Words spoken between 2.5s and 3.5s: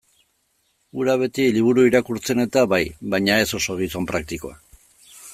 bai, baina ez